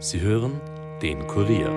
Sie 0.00 0.20
hören 0.20 0.60
den 1.02 1.26
Kurier. 1.26 1.70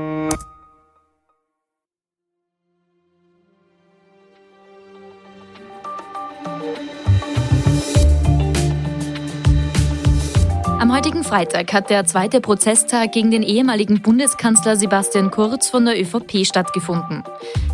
Am 10.80 10.96
heutigen 10.96 11.24
Freitag 11.24 11.74
hat 11.74 11.90
der 11.90 12.06
zweite 12.06 12.42
Prozesstag 12.42 13.12
gegen 13.12 13.32
den 13.32 13.42
ehemaligen 13.42 14.04
Bundeskanzler 14.04 14.76
Sebastian 14.76 15.32
Kurz 15.32 15.70
von 15.70 15.86
der 15.86 16.00
ÖVP 16.00 16.46
stattgefunden. 16.46 17.24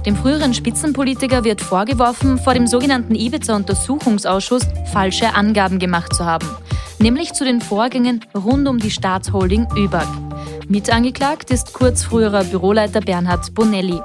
Dem 0.06 0.16
früheren 0.16 0.54
Spitzenpolitiker 0.54 1.44
wird 1.44 1.60
vorgeworfen, 1.60 2.38
vor 2.38 2.54
dem 2.54 2.68
sogenannten 2.68 3.16
Ibiza-Untersuchungsausschuss 3.16 4.64
falsche 4.94 5.36
Angaben 5.36 5.78
gemacht 5.78 6.16
zu 6.16 6.26
haben, 6.26 6.48
nämlich 7.00 7.34
zu 7.34 7.46
den 7.46 7.62
Vorgängen 7.62 8.26
rund 8.36 8.68
um 8.68 8.80
die 8.80 8.92
Staatsholding 8.92 9.68
ÖBAG. 9.76 10.08
Mitangeklagt 10.68 11.50
ist 11.52 11.74
Kurz 11.74 12.04
früherer 12.04 12.44
Büroleiter 12.44 13.00
Bernhard 13.00 13.54
Bonelli. 13.54 14.02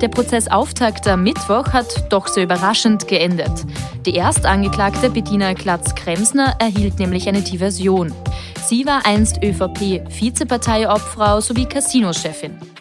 Der 0.00 0.08
Prozessauftakt 0.08 1.06
am 1.06 1.22
Mittwoch 1.22 1.72
hat 1.72 2.12
doch 2.12 2.26
sehr 2.26 2.44
überraschend 2.44 3.06
geendet. 3.06 3.52
Die 4.04 4.16
Erstangeklagte 4.16 5.10
Bettina 5.10 5.54
Klatz-Kremsner 5.54 6.56
erhielt 6.58 6.98
nämlich 6.98 7.28
eine 7.28 7.42
Diversion. 7.42 8.12
Sie 8.66 8.84
war 8.84 9.06
einst 9.06 9.42
ÖVP-Vizeparteiobfrau 9.42 11.40
sowie 11.40 11.66
Casinochefin. 11.66 12.71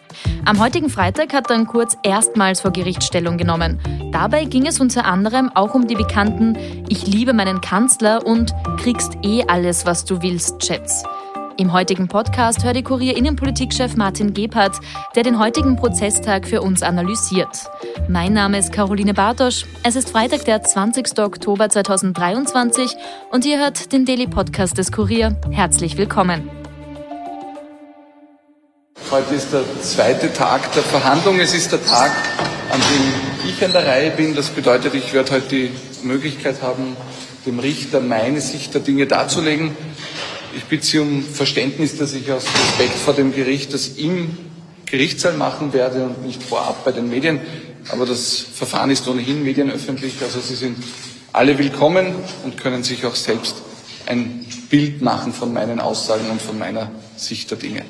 Am 0.46 0.60
heutigen 0.60 0.90
Freitag 0.90 1.34
hat 1.34 1.50
dann 1.50 1.68
Kurz 1.68 1.98
erstmals 2.04 2.62
vor 2.62 2.72
Gericht 2.72 3.04
Stellung 3.04 3.38
genommen. 3.38 3.80
Dabei 4.12 4.46
ging 4.46 4.68
es 4.68 4.80
unter 4.80 5.06
anderem 5.06 5.50
auch 5.54 5.74
um 5.74 5.88
die 5.88 5.96
bekannten 5.96 6.58
Ich 6.90 7.08
liebe 7.08 7.34
meinen 7.34 7.62
Kanzler 7.62 8.26
und 8.26 8.54
Kriegst 8.78 9.18
eh 9.24 9.44
alles, 9.48 9.86
was 9.86 10.06
du 10.06 10.22
willst, 10.22 10.60
Chats. 10.60 11.04
Im 11.58 11.74
heutigen 11.74 12.08
Podcast 12.08 12.64
hört 12.64 12.76
die 12.76 12.84
Kurier 12.84 13.16
Innenpolitikchef 13.16 13.96
Martin 13.96 14.34
Gebhardt, 14.34 14.80
der 15.16 15.24
den 15.24 15.38
heutigen 15.38 15.76
Prozesstag 15.76 16.48
für 16.48 16.62
uns 16.62 16.82
analysiert. 16.82 17.70
Mein 18.08 18.34
Name 18.34 18.58
ist 18.58 18.74
Caroline 18.74 19.14
Bartosch. 19.14 19.66
Es 19.84 19.96
ist 19.96 20.10
Freitag, 20.10 20.46
der 20.46 20.64
20. 20.64 21.20
Oktober 21.20 21.70
2023 21.70 22.96
und 23.32 23.46
ihr 23.46 23.60
hört 23.60 23.92
den 23.92 24.06
Daily 24.06 24.28
Podcast 24.28 24.78
des 24.78 24.92
Kurier. 24.92 25.36
Herzlich 25.52 25.98
willkommen. 25.98 26.61
Heute 29.12 29.36
ist 29.36 29.52
der 29.52 29.66
zweite 29.82 30.32
Tag 30.32 30.72
der 30.72 30.84
Verhandlung. 30.84 31.38
Es 31.42 31.54
ist 31.54 31.70
der 31.70 31.84
Tag, 31.84 32.14
an 32.70 32.80
dem 32.80 33.50
ich 33.50 33.62
an 33.62 33.74
der 33.74 33.86
Reihe 33.86 34.12
bin. 34.12 34.36
Das 34.36 34.48
bedeutet, 34.48 34.94
ich 34.94 35.12
werde 35.12 35.34
heute 35.34 35.48
die 35.50 35.72
Möglichkeit 36.02 36.62
haben, 36.62 36.96
dem 37.46 37.60
Richter 37.60 38.00
meine 38.00 38.40
Sicht 38.40 38.74
der 38.74 38.80
Dinge 38.80 39.08
darzulegen. 39.08 39.76
Ich 40.56 40.64
bitte 40.64 40.86
Sie 40.86 41.00
um 41.00 41.26
Verständnis, 41.26 41.98
dass 41.98 42.14
ich 42.14 42.32
aus 42.32 42.46
Respekt 42.46 42.98
vor 43.00 43.14
dem 43.14 43.36
Gericht 43.36 43.74
das 43.74 43.90
im 43.90 44.38
Gerichtssaal 44.86 45.34
machen 45.34 45.74
werde 45.74 46.06
und 46.06 46.26
nicht 46.26 46.42
vorab 46.42 46.86
bei 46.86 46.94
den 46.94 47.10
Medien. 47.10 47.42
Aber 47.90 48.06
das 48.06 48.38
Verfahren 48.38 48.92
ist 48.92 49.06
ohnehin 49.10 49.44
medienöffentlich. 49.44 50.14
Also 50.22 50.40
Sie 50.40 50.56
sind 50.56 50.78
alle 51.34 51.58
willkommen 51.58 52.16
und 52.46 52.56
können 52.56 52.84
sich 52.84 53.06
auch 53.06 53.16
selbst 53.16 53.58
ein 54.06 54.46
Bild 54.70 55.02
machen 55.02 55.34
von 55.34 55.52
meinen 55.52 55.82
Aussagen 55.82 56.30
und 56.32 56.42
von 56.42 56.58
meiner 56.58 56.90
Sicht 57.18 57.52
der 57.52 57.58
Dinge. 57.58 57.84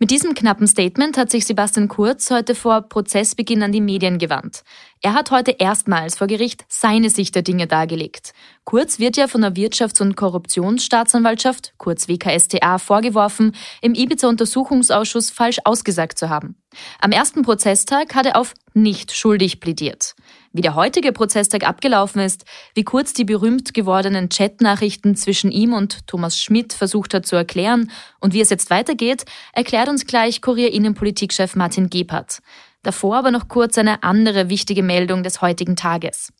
Mit 0.00 0.10
diesem 0.10 0.34
knappen 0.34 0.66
Statement 0.66 1.16
hat 1.16 1.30
sich 1.30 1.46
Sebastian 1.46 1.86
Kurz 1.86 2.28
heute 2.32 2.56
vor 2.56 2.82
Prozessbeginn 2.82 3.62
an 3.62 3.70
die 3.70 3.80
Medien 3.80 4.18
gewandt. 4.18 4.64
Er 5.02 5.14
hat 5.14 5.30
heute 5.30 5.52
erstmals 5.52 6.16
vor 6.16 6.26
Gericht 6.26 6.64
seine 6.68 7.10
Sicht 7.10 7.36
der 7.36 7.42
Dinge 7.42 7.68
dargelegt. 7.68 8.32
Kurz 8.64 8.98
wird 8.98 9.16
ja 9.16 9.28
von 9.28 9.42
der 9.42 9.54
Wirtschafts- 9.54 10.02
und 10.02 10.16
Korruptionsstaatsanwaltschaft, 10.16 11.74
kurz 11.78 12.08
WKStA, 12.08 12.78
vorgeworfen, 12.78 13.54
im 13.82 13.94
Ibiza-Untersuchungsausschuss 13.94 15.30
falsch 15.30 15.58
ausgesagt 15.64 16.18
zu 16.18 16.28
haben. 16.28 16.56
Am 17.00 17.12
ersten 17.12 17.42
Prozesstag 17.42 18.16
hat 18.16 18.26
er 18.26 18.36
auf 18.36 18.52
nicht 18.72 19.12
schuldig 19.12 19.60
plädiert. 19.60 20.16
Wie 20.56 20.62
der 20.62 20.76
heutige 20.76 21.10
Prozesstag 21.10 21.66
abgelaufen 21.66 22.22
ist, 22.22 22.44
wie 22.76 22.84
kurz 22.84 23.12
die 23.12 23.24
berühmt 23.24 23.74
gewordenen 23.74 24.28
Chatnachrichten 24.28 25.16
zwischen 25.16 25.50
ihm 25.50 25.72
und 25.72 26.06
Thomas 26.06 26.40
Schmidt 26.40 26.72
versucht 26.72 27.12
hat 27.12 27.26
zu 27.26 27.34
erklären 27.34 27.90
und 28.20 28.34
wie 28.34 28.40
es 28.40 28.50
jetzt 28.50 28.70
weitergeht, 28.70 29.24
erklärt 29.52 29.88
uns 29.88 30.06
gleich 30.06 30.42
Kurier-Innenpolitikchef 30.42 31.56
Martin 31.56 31.90
Gebhardt. 31.90 32.38
Davor 32.84 33.16
aber 33.16 33.32
noch 33.32 33.48
kurz 33.48 33.78
eine 33.78 34.04
andere 34.04 34.48
wichtige 34.48 34.84
Meldung 34.84 35.24
des 35.24 35.42
heutigen 35.42 35.74
Tages. 35.74 36.32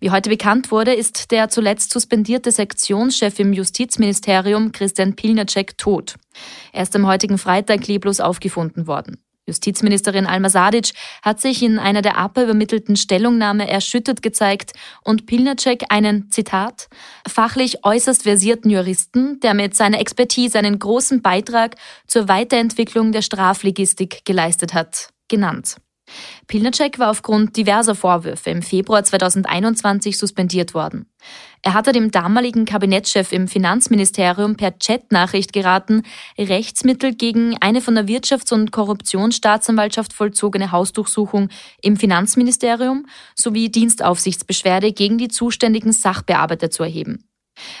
Wie 0.00 0.10
heute 0.10 0.30
bekannt 0.30 0.70
wurde, 0.70 0.94
ist 0.94 1.30
der 1.30 1.50
zuletzt 1.50 1.92
suspendierte 1.92 2.52
Sektionschef 2.52 3.38
im 3.38 3.52
Justizministerium 3.52 4.72
Christian 4.72 5.14
Pilnacek 5.14 5.76
tot. 5.76 6.14
Er 6.72 6.84
ist 6.84 6.96
am 6.96 7.06
heutigen 7.06 7.36
Freitag 7.36 7.86
leblos 7.86 8.18
aufgefunden 8.18 8.86
worden. 8.86 9.22
Justizministerin 9.48 10.26
Alma 10.26 10.48
Sadic 10.48 10.92
hat 11.22 11.40
sich 11.40 11.62
in 11.62 11.78
einer 11.78 12.02
der 12.02 12.16
APA 12.16 12.44
übermittelten 12.44 12.96
Stellungnahme 12.96 13.68
erschüttert 13.68 14.22
gezeigt 14.22 14.72
und 15.02 15.26
Pilnacek 15.26 15.86
einen, 15.88 16.30
Zitat, 16.30 16.88
fachlich 17.26 17.84
äußerst 17.84 18.22
versierten 18.22 18.70
Juristen, 18.70 19.40
der 19.40 19.54
mit 19.54 19.74
seiner 19.74 19.98
Expertise 19.98 20.58
einen 20.58 20.78
großen 20.78 21.22
Beitrag 21.22 21.74
zur 22.06 22.28
Weiterentwicklung 22.28 23.10
der 23.10 23.22
Straflegistik 23.22 24.24
geleistet 24.24 24.74
hat, 24.74 25.08
genannt. 25.28 25.76
Pilnacek 26.46 26.98
war 26.98 27.10
aufgrund 27.10 27.56
diverser 27.56 27.94
Vorwürfe 27.94 28.50
im 28.50 28.62
Februar 28.62 29.04
2021 29.04 30.18
suspendiert 30.18 30.74
worden. 30.74 31.06
Er 31.62 31.74
hatte 31.74 31.92
dem 31.92 32.10
damaligen 32.10 32.64
Kabinettschef 32.64 33.32
im 33.32 33.48
Finanzministerium 33.48 34.56
per 34.56 34.72
Chatnachricht 34.72 35.52
geraten, 35.52 36.02
Rechtsmittel 36.38 37.14
gegen 37.14 37.56
eine 37.60 37.80
von 37.80 37.94
der 37.94 38.06
Wirtschafts- 38.06 38.52
und 38.52 38.70
Korruptionsstaatsanwaltschaft 38.70 40.12
vollzogene 40.12 40.70
Hausdurchsuchung 40.70 41.48
im 41.82 41.96
Finanzministerium 41.96 43.06
sowie 43.34 43.70
Dienstaufsichtsbeschwerde 43.70 44.92
gegen 44.92 45.18
die 45.18 45.28
zuständigen 45.28 45.92
Sachbearbeiter 45.92 46.70
zu 46.70 46.84
erheben. 46.84 47.27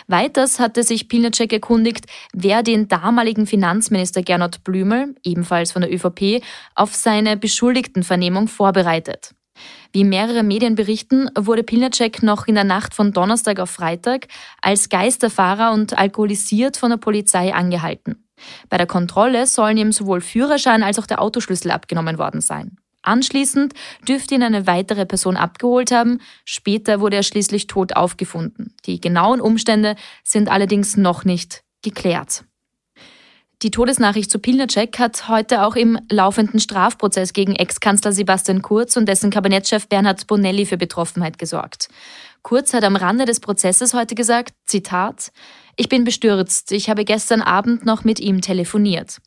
Weiters 0.06 0.58
hatte 0.58 0.82
sich 0.82 1.08
Pilnacek 1.08 1.52
erkundigt, 1.52 2.06
wer 2.32 2.62
den 2.62 2.88
damaligen 2.88 3.46
Finanzminister 3.46 4.22
Gernot 4.22 4.64
Blümel, 4.64 5.14
ebenfalls 5.22 5.72
von 5.72 5.82
der 5.82 5.92
ÖVP, 5.92 6.42
auf 6.74 6.94
seine 6.94 7.36
Beschuldigtenvernehmung 7.36 8.48
vorbereitet. 8.48 9.34
Wie 9.92 10.04
mehrere 10.04 10.42
Medien 10.42 10.74
berichten, 10.74 11.30
wurde 11.36 11.62
Pilnacek 11.62 12.22
noch 12.22 12.46
in 12.46 12.54
der 12.54 12.64
Nacht 12.64 12.94
von 12.94 13.12
Donnerstag 13.12 13.58
auf 13.58 13.70
Freitag 13.70 14.28
als 14.62 14.88
Geisterfahrer 14.88 15.72
und 15.72 15.98
alkoholisiert 15.98 16.76
von 16.76 16.90
der 16.90 16.98
Polizei 16.98 17.54
angehalten. 17.54 18.24
Bei 18.68 18.76
der 18.76 18.86
Kontrolle 18.86 19.46
sollen 19.46 19.78
ihm 19.78 19.92
sowohl 19.92 20.20
Führerschein 20.20 20.82
als 20.82 20.98
auch 20.98 21.06
der 21.06 21.20
Autoschlüssel 21.20 21.70
abgenommen 21.70 22.18
worden 22.18 22.40
sein. 22.40 22.78
Anschließend 23.08 23.72
dürfte 24.06 24.34
ihn 24.34 24.42
eine 24.42 24.66
weitere 24.66 25.06
Person 25.06 25.36
abgeholt 25.36 25.90
haben. 25.90 26.20
Später 26.44 27.00
wurde 27.00 27.16
er 27.16 27.22
schließlich 27.22 27.66
tot 27.66 27.96
aufgefunden. 27.96 28.74
Die 28.84 29.00
genauen 29.00 29.40
Umstände 29.40 29.96
sind 30.24 30.50
allerdings 30.50 30.96
noch 30.98 31.24
nicht 31.24 31.62
geklärt. 31.82 32.44
Die 33.62 33.72
Todesnachricht 33.72 34.30
zu 34.30 34.38
Pilnacek 34.38 35.00
hat 35.00 35.28
heute 35.28 35.64
auch 35.64 35.74
im 35.74 35.98
laufenden 36.10 36.60
Strafprozess 36.60 37.32
gegen 37.32 37.56
Ex-Kanzler 37.56 38.12
Sebastian 38.12 38.62
Kurz 38.62 38.96
und 38.96 39.06
dessen 39.06 39.30
Kabinettschef 39.30 39.88
Bernhard 39.88 40.26
Bonelli 40.28 40.64
für 40.64 40.76
Betroffenheit 40.76 41.38
gesorgt. 41.38 41.88
Kurz 42.42 42.72
hat 42.72 42.84
am 42.84 42.94
Rande 42.94 43.24
des 43.24 43.40
Prozesses 43.40 43.94
heute 43.94 44.14
gesagt, 44.14 44.52
Zitat, 44.66 45.32
ich 45.76 45.88
bin 45.88 46.04
bestürzt, 46.04 46.70
ich 46.70 46.88
habe 46.88 47.04
gestern 47.04 47.40
Abend 47.40 47.84
noch 47.84 48.04
mit 48.04 48.20
ihm 48.20 48.42
telefoniert. 48.42 49.18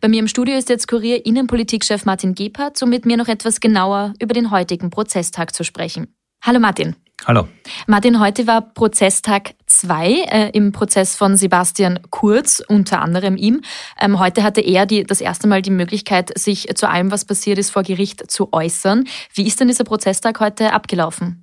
Bei 0.00 0.08
mir 0.08 0.20
im 0.20 0.28
Studio 0.28 0.56
ist 0.56 0.68
jetzt 0.68 0.88
Kurier 0.88 1.24
Innenpolitikchef 1.24 2.04
Martin 2.04 2.34
Gebhardt, 2.34 2.82
um 2.82 2.90
mit 2.90 3.06
mir 3.06 3.16
noch 3.16 3.28
etwas 3.28 3.60
genauer 3.60 4.14
über 4.20 4.34
den 4.34 4.50
heutigen 4.50 4.90
Prozesstag 4.90 5.54
zu 5.54 5.64
sprechen. 5.64 6.14
Hallo 6.42 6.60
Martin. 6.60 6.96
Hallo. 7.26 7.48
Martin, 7.86 8.20
heute 8.20 8.46
war 8.46 8.60
Prozesstag 8.60 9.54
2 9.66 10.10
äh, 10.10 10.50
im 10.50 10.72
Prozess 10.72 11.16
von 11.16 11.36
Sebastian 11.36 12.00
Kurz, 12.10 12.62
unter 12.68 13.00
anderem 13.00 13.36
ihm. 13.36 13.62
Ähm, 13.98 14.18
heute 14.18 14.42
hatte 14.42 14.60
er 14.60 14.84
die, 14.84 15.04
das 15.04 15.22
erste 15.22 15.48
Mal 15.48 15.62
die 15.62 15.70
Möglichkeit, 15.70 16.36
sich 16.38 16.68
zu 16.74 16.86
allem, 16.86 17.10
was 17.10 17.24
passiert 17.24 17.58
ist, 17.58 17.70
vor 17.70 17.82
Gericht 17.82 18.30
zu 18.30 18.52
äußern. 18.52 19.04
Wie 19.32 19.46
ist 19.46 19.58
denn 19.58 19.68
dieser 19.68 19.84
Prozesstag 19.84 20.38
heute 20.40 20.74
abgelaufen? 20.74 21.42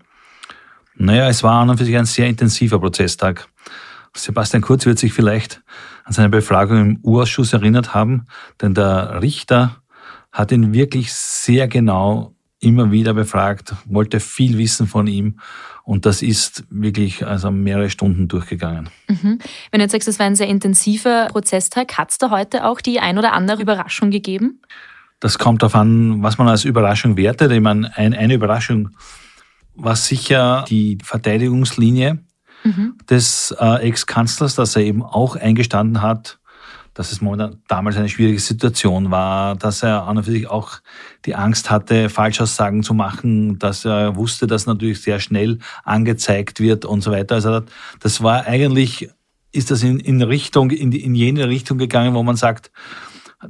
Naja, 0.96 1.28
es 1.30 1.42
war 1.42 1.62
an 1.62 1.70
und 1.72 1.78
für 1.78 1.86
sich 1.86 1.98
ein 1.98 2.06
sehr 2.06 2.28
intensiver 2.28 2.80
Prozesstag. 2.80 3.48
Sebastian 4.16 4.62
Kurz 4.62 4.86
wird 4.86 5.00
sich 5.00 5.14
vielleicht 5.14 5.62
an 6.04 6.14
seine 6.14 6.30
Befragung 6.30 6.82
im 6.82 7.00
U-Ausschuss 7.04 7.54
erinnert 7.54 7.94
haben, 7.94 8.28
denn 8.62 8.74
der 8.74 9.22
Richter 9.22 9.82
hat 10.32 10.52
ihn 10.52 10.74
wirklich 10.74 11.14
sehr 11.14 11.68
genau 11.68 12.36
immer 12.60 12.92
wieder 12.92 13.14
befragt, 13.14 13.74
wollte 13.86 14.20
viel 14.20 14.58
wissen 14.58 14.88
von 14.88 15.08
ihm 15.08 15.40
und 15.84 16.06
das 16.06 16.22
ist 16.22 16.64
wirklich 16.70 17.26
also 17.26 17.50
mehrere 17.52 17.90
Stunden 17.90 18.28
durchgegangen. 18.28 18.90
Mhm. 19.08 19.40
Wenn 19.72 19.80
du 19.80 19.82
jetzt 19.82 19.94
sagst, 19.94 20.08
es 20.08 20.20
war 20.20 20.28
ein 20.28 20.36
sehr 20.36 20.48
intensiver 20.48 21.28
Prozesstag, 21.32 21.98
hat 21.98 22.12
es 22.12 22.18
da 22.20 22.30
heute 22.30 22.66
auch 22.66 22.80
die 22.80 23.00
ein 23.00 23.18
oder 23.18 23.34
andere 23.34 23.62
Überraschung 23.62 24.12
gegeben? 24.12 24.62
Das 25.20 25.38
kommt 25.38 25.64
darauf 25.64 25.76
an, 25.76 26.24
was 26.24 26.38
man 26.38 26.48
als 26.48 26.66
Überraschung 26.66 27.18
wertet. 27.18 27.52
Ich 27.52 27.62
meine, 27.62 27.96
eine 27.96 28.34
Überraschung 28.34 28.90
war 29.76 29.96
sicher 29.96 30.66
die 30.70 30.98
Verteidigungslinie 31.04 32.20
mhm. 32.64 32.96
des 33.10 33.56
äh, 33.60 33.88
Ex-Kanzlers, 33.88 34.56
dass 34.56 34.76
er 34.76 34.84
eben 34.84 35.04
auch 35.04 35.36
eingestanden 35.36 36.02
hat, 36.02 36.40
dass 36.94 37.12
es 37.12 37.22
momentan 37.22 37.62
damals 37.68 37.96
eine 37.96 38.10
schwierige 38.10 38.40
Situation 38.40 39.12
war, 39.12 39.56
dass 39.56 39.82
er 39.82 40.04
an 40.04 40.18
und 40.18 40.24
für 40.24 40.32
sich 40.32 40.48
auch 40.48 40.82
die 41.26 41.36
Angst 41.36 41.72
hatte, 41.72 42.10
Falschaussagen 42.10 42.84
zu 42.84 42.94
machen, 42.94 43.60
dass 43.60 43.86
er 43.86 44.16
wusste, 44.16 44.46
dass 44.46 44.66
natürlich 44.66 45.02
sehr 45.02 45.20
schnell 45.20 45.60
angezeigt 45.84 46.60
wird 46.60 46.84
und 46.84 47.02
so 47.02 47.12
weiter. 47.12 47.36
Also 47.36 47.62
das 48.02 48.22
war 48.22 48.46
eigentlich, 48.46 49.10
ist 49.54 49.72
das 49.72 49.84
in, 49.84 50.00
in 50.00 50.22
Richtung, 50.22 50.72
in, 50.72 50.92
in 50.92 51.16
jene 51.16 51.48
Richtung 51.48 51.78
gegangen, 51.78 52.14
wo 52.14 52.24
man 52.24 52.36
sagt, 52.36 52.72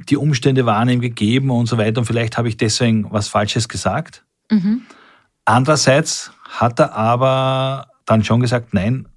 die 0.08 0.16
Umstände 0.16 0.64
waren 0.64 0.88
ihm 0.88 1.00
gegeben 1.00 1.50
und 1.50 1.66
so 1.66 1.78
weiter 1.78 2.00
und 2.00 2.06
vielleicht 2.06 2.38
habe 2.38 2.48
ich 2.48 2.56
deswegen 2.56 3.10
was 3.10 3.28
Falsches 3.28 3.68
gesagt. 3.68 4.24
Mhm. 4.50 4.82
Andererseits 5.44 6.30
hat 6.48 6.78
er 6.78 6.94
aber 6.94 7.88
dann 8.06 8.24
schon 8.24 8.40
gesagt, 8.40 8.74
nein, 8.74 9.08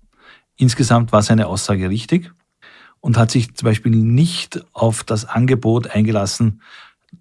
insgesamt 0.58 1.12
war 1.12 1.22
seine 1.22 1.48
Aussage 1.48 1.90
richtig 1.90 2.32
und 3.00 3.18
hat 3.18 3.32
sich 3.32 3.54
zum 3.56 3.66
Beispiel 3.68 3.92
nicht 3.92 4.64
auf 4.74 5.04
das 5.04 5.26
Angebot 5.26 5.92
eingelassen, 5.92 6.62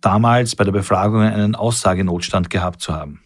damals 0.01 0.57
bei 0.57 0.65
der 0.65 0.73
Befragung 0.73 1.21
einen 1.21 1.55
Aussagenotstand 1.55 2.51
gehabt 2.51 2.81
zu 2.81 2.95
haben. 2.95 3.21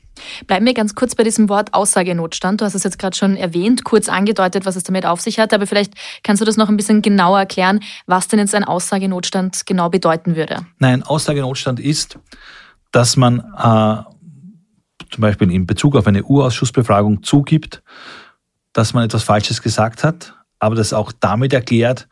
Bleiben 0.46 0.66
wir 0.66 0.74
ganz 0.74 0.94
kurz 0.94 1.14
bei 1.14 1.22
diesem 1.22 1.48
Wort 1.48 1.74
Aussagenotstand. 1.74 2.60
Du 2.60 2.64
hast 2.64 2.74
es 2.74 2.84
jetzt 2.84 2.98
gerade 2.98 3.16
schon 3.16 3.36
erwähnt, 3.36 3.84
kurz 3.84 4.08
angedeutet, 4.08 4.66
was 4.66 4.76
es 4.76 4.82
damit 4.82 5.06
auf 5.06 5.20
sich 5.20 5.38
hat, 5.38 5.54
aber 5.54 5.66
vielleicht 5.66 5.94
kannst 6.22 6.40
du 6.40 6.44
das 6.44 6.56
noch 6.56 6.68
ein 6.68 6.76
bisschen 6.76 7.02
genauer 7.02 7.38
erklären, 7.38 7.80
was 8.06 8.28
denn 8.28 8.38
jetzt 8.38 8.54
ein 8.54 8.64
Aussagenotstand 8.64 9.66
genau 9.66 9.88
bedeuten 9.88 10.36
würde. 10.36 10.66
Nein, 10.78 11.02
Aussagenotstand 11.02 11.80
ist, 11.80 12.18
dass 12.90 13.16
man 13.16 13.38
äh, 13.38 14.02
zum 15.10 15.20
Beispiel 15.20 15.50
in 15.52 15.66
Bezug 15.66 15.96
auf 15.96 16.06
eine 16.06 16.24
Urausschussbefragung 16.24 17.22
zugibt, 17.22 17.82
dass 18.72 18.94
man 18.94 19.04
etwas 19.04 19.24
Falsches 19.24 19.62
gesagt 19.62 20.04
hat, 20.04 20.34
aber 20.58 20.74
das 20.74 20.92
auch 20.92 21.12
damit 21.12 21.52
erklärt, 21.52 22.08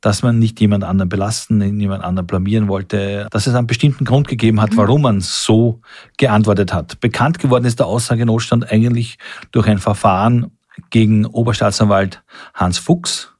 dass 0.00 0.22
man 0.22 0.38
nicht 0.38 0.60
jemand 0.60 0.82
anderen 0.82 1.08
belasten, 1.08 1.78
jemand 1.78 2.02
anderen 2.02 2.26
blamieren 2.26 2.68
wollte, 2.68 3.28
dass 3.30 3.46
es 3.46 3.54
einen 3.54 3.68
bestimmten 3.68 4.04
Grund 4.04 4.26
gegeben 4.26 4.60
hat, 4.60 4.72
mhm. 4.72 4.76
warum 4.78 5.02
man 5.02 5.20
so 5.20 5.80
geantwortet 6.18 6.74
hat. 6.74 7.00
Bekannt 7.00 7.38
geworden 7.38 7.64
ist 7.64 7.78
der 7.78 7.86
Aussagenotstand 7.86 8.70
eigentlich 8.70 9.16
durch 9.52 9.68
ein 9.68 9.78
Verfahren 9.78 10.50
gegen 10.90 11.24
Oberstaatsanwalt 11.24 12.22
Hans 12.52 12.78
Fuchs, 12.78 13.32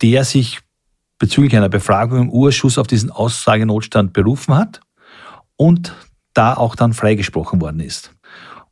der 0.00 0.24
sich 0.24 0.60
bezüglich 1.18 1.54
einer 1.54 1.68
Befragung 1.68 2.22
im 2.22 2.30
Urschuss 2.30 2.78
auf 2.78 2.86
diesen 2.86 3.10
Aussagenotstand 3.10 4.14
berufen 4.14 4.54
hat 4.54 4.80
und 5.56 5.94
da 6.32 6.54
auch 6.54 6.76
dann 6.76 6.94
freigesprochen 6.94 7.60
worden 7.60 7.80
ist. 7.80 8.12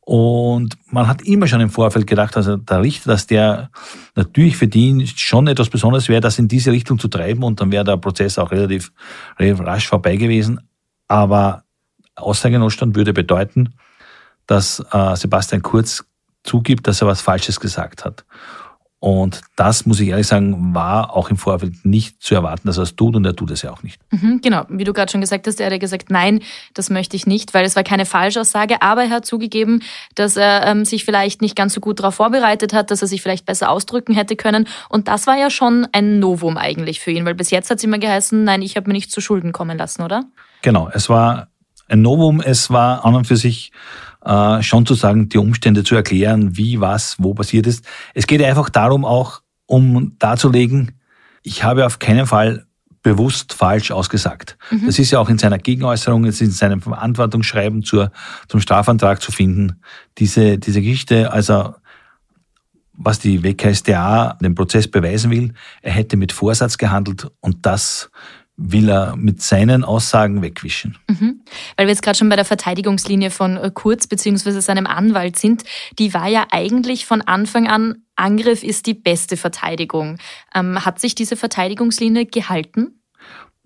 Und 0.09 0.75
man 0.87 1.07
hat 1.07 1.21
immer 1.21 1.45
schon 1.45 1.61
im 1.61 1.69
Vorfeld 1.69 2.07
gedacht, 2.07 2.35
also 2.35 2.57
der 2.57 2.81
Richter, 2.81 3.11
dass 3.11 3.27
der 3.27 3.69
natürlich 4.15 4.57
für 4.57 4.67
den 4.67 5.05
schon 5.05 5.45
etwas 5.45 5.69
Besonderes 5.69 6.09
wäre, 6.09 6.19
das 6.19 6.39
in 6.39 6.47
diese 6.47 6.71
Richtung 6.71 6.97
zu 6.97 7.09
treiben 7.09 7.43
und 7.43 7.61
dann 7.61 7.71
wäre 7.71 7.83
der 7.83 7.97
Prozess 7.97 8.39
auch 8.39 8.49
relativ, 8.49 8.91
relativ 9.37 9.63
rasch 9.63 9.87
vorbei 9.87 10.15
gewesen. 10.15 10.61
Aber 11.07 11.63
Aussagenotstand 12.15 12.95
würde 12.95 13.13
bedeuten, 13.13 13.75
dass 14.47 14.83
äh, 14.91 15.15
Sebastian 15.15 15.61
Kurz 15.61 16.03
zugibt, 16.41 16.87
dass 16.87 17.01
er 17.01 17.07
was 17.07 17.21
Falsches 17.21 17.59
gesagt 17.59 18.03
hat. 18.03 18.25
Und 19.01 19.41
das, 19.55 19.85
muss 19.85 20.01
ich 20.01 20.09
ehrlich 20.09 20.27
sagen, 20.27 20.75
war 20.75 21.15
auch 21.15 21.29
im 21.29 21.37
Vorfeld 21.37 21.85
nicht 21.85 22.21
zu 22.21 22.35
erwarten, 22.35 22.67
dass 22.67 22.77
er 22.77 22.83
es 22.83 22.97
tut 22.97 23.15
und 23.15 23.23
er 23.23 23.33
tut 23.33 23.49
es 23.51 23.61
ja 23.61 23.71
auch 23.71 23.81
nicht. 23.81 24.01
Mhm, 24.11 24.41
genau, 24.41 24.65
wie 24.67 24.83
du 24.83 24.91
gerade 24.91 25.09
schon 25.09 25.21
gesagt 25.21 25.47
hast, 25.47 25.61
er 25.61 25.71
hat 25.71 25.79
gesagt, 25.79 26.09
nein, 26.09 26.41
das 26.73 26.89
möchte 26.89 27.15
ich 27.15 27.25
nicht, 27.25 27.53
weil 27.53 27.63
es 27.63 27.77
war 27.77 27.83
keine 27.83 28.05
Falschaussage, 28.05 28.81
aber 28.81 29.03
er 29.03 29.09
hat 29.11 29.25
zugegeben, 29.25 29.81
dass 30.15 30.35
er 30.35 30.65
ähm, 30.67 30.83
sich 30.83 31.05
vielleicht 31.05 31.41
nicht 31.41 31.55
ganz 31.55 31.73
so 31.73 31.79
gut 31.79 31.99
darauf 31.99 32.15
vorbereitet 32.15 32.73
hat, 32.73 32.91
dass 32.91 33.01
er 33.01 33.07
sich 33.07 33.21
vielleicht 33.21 33.45
besser 33.45 33.69
ausdrücken 33.69 34.13
hätte 34.13 34.35
können. 34.35 34.67
Und 34.89 35.07
das 35.07 35.27
war 35.27 35.37
ja 35.37 35.49
schon 35.49 35.87
ein 35.93 36.19
Novum 36.19 36.57
eigentlich 36.57 36.99
für 36.99 37.11
ihn, 37.11 37.23
weil 37.23 37.35
bis 37.35 37.51
jetzt 37.51 37.69
hat 37.69 37.77
es 37.77 37.83
immer 37.85 37.99
geheißen, 37.99 38.43
nein, 38.43 38.61
ich 38.61 38.75
habe 38.75 38.89
mir 38.89 38.93
nicht 38.93 39.11
zu 39.11 39.21
Schulden 39.21 39.53
kommen 39.53 39.77
lassen, 39.77 40.01
oder? 40.01 40.25
Genau, 40.61 40.89
es 40.93 41.07
war 41.07 41.47
ein 41.87 42.01
Novum, 42.01 42.41
es 42.41 42.69
war 42.69 43.05
an 43.05 43.15
und 43.15 43.25
für 43.25 43.37
sich 43.37 43.71
äh, 44.29 44.61
schon 44.61 44.85
zu 44.85 44.93
sagen, 44.93 45.27
die 45.27 45.39
Umstände 45.39 45.83
zu 45.83 45.95
erklären, 45.95 46.55
wie, 46.55 46.79
was, 46.79 47.15
wo 47.17 47.33
passiert 47.33 47.65
ist. 47.65 47.83
Es 48.13 48.27
geht 48.27 48.43
einfach 48.43 48.69
darum 48.69 49.03
auch, 49.03 49.41
um 49.65 50.15
darzulegen, 50.19 50.99
ich 51.41 51.63
habe 51.63 51.85
auf 51.85 51.97
keinen 51.97 52.27
Fall 52.27 52.65
bewusst 53.01 53.53
falsch 53.53 53.89
ausgesagt. 53.91 54.57
Mhm. 54.69 54.85
Das 54.85 54.99
ist 54.99 55.09
ja 55.09 55.19
auch 55.19 55.29
in 55.29 55.39
seiner 55.39 55.57
Gegenäußerung, 55.57 56.25
jetzt 56.25 56.41
in 56.41 56.51
seinem 56.51 56.81
Verantwortungsschreiben 56.81 57.81
zur, 57.81 58.11
zum 58.47 58.59
Strafantrag 58.59 59.19
zu 59.19 59.31
finden. 59.31 59.81
Diese, 60.19 60.59
diese 60.59 60.81
Geschichte, 60.81 61.31
also 61.31 61.73
was 62.93 63.17
die 63.17 63.43
WKStA 63.43 64.37
den 64.41 64.53
Prozess 64.53 64.87
beweisen 64.87 65.31
will, 65.31 65.53
er 65.81 65.93
hätte 65.93 66.17
mit 66.17 66.33
Vorsatz 66.33 66.77
gehandelt 66.77 67.31
und 67.39 67.65
das 67.65 68.11
will 68.61 68.89
er 68.89 69.15
mit 69.15 69.41
seinen 69.41 69.83
Aussagen 69.83 70.41
wegwischen. 70.41 70.97
Mhm. 71.07 71.41
Weil 71.77 71.87
wir 71.87 71.91
jetzt 71.91 72.01
gerade 72.01 72.17
schon 72.17 72.29
bei 72.29 72.35
der 72.35 72.45
Verteidigungslinie 72.45 73.31
von 73.31 73.57
äh, 73.57 73.71
Kurz 73.73 74.07
bzw. 74.07 74.59
seinem 74.59 74.85
Anwalt 74.85 75.39
sind, 75.39 75.63
die 75.97 76.13
war 76.13 76.27
ja 76.27 76.47
eigentlich 76.51 77.05
von 77.05 77.21
Anfang 77.21 77.67
an, 77.67 78.03
Angriff 78.15 78.63
ist 78.63 78.85
die 78.85 78.93
beste 78.93 79.37
Verteidigung. 79.37 80.17
Ähm, 80.53 80.83
hat 80.83 80.99
sich 80.99 81.15
diese 81.15 81.37
Verteidigungslinie 81.37 82.25
gehalten? 82.25 82.99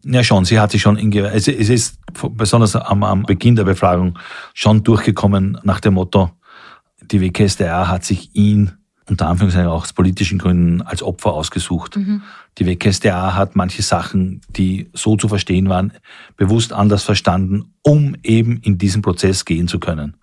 Ja, 0.06 0.24
schon. 0.24 0.46
Sie 0.46 0.60
hat 0.60 0.72
sich 0.72 0.82
schon, 0.82 0.98
in, 0.98 1.12
es, 1.14 1.48
es 1.48 1.70
ist 1.70 2.00
besonders 2.32 2.76
am, 2.76 3.04
am 3.04 3.24
Beginn 3.24 3.56
der 3.56 3.64
Befragung 3.64 4.20
schon 4.54 4.84
durchgekommen 4.84 5.58
nach 5.64 5.80
dem 5.80 5.96
Motto, 5.96 6.30
die 7.02 7.22
WKStA 7.22 7.88
hat 7.88 8.06
sich 8.06 8.36
ihn 8.36 8.72
unter 9.10 9.28
Anführungszeichen 9.28 9.70
auch 9.70 9.84
aus 9.84 9.94
politischen 9.94 10.40
Gründen 10.40 10.82
als 10.82 11.04
Opfer 11.04 11.34
ausgesucht. 11.34 11.98
Mhm. 11.98 12.22
Die 12.58 12.66
WKStA 12.66 13.36
hat 13.36 13.56
manche 13.56 13.82
Sachen, 13.82 14.42
die 14.50 14.90
so 14.94 15.18
zu 15.18 15.28
verstehen 15.28 15.70
waren, 15.70 15.94
bewusst 16.38 16.74
anders 16.74 17.04
verstanden, 17.04 17.74
um 17.82 18.16
eben 18.24 18.58
in 18.58 18.78
diesen 18.78 19.02
Prozess 19.02 19.46
gehen 19.46 19.68
zu 19.68 19.80
können. 19.80 20.16